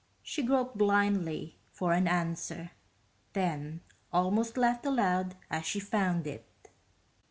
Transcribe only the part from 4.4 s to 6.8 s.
laughed aloud as she found it.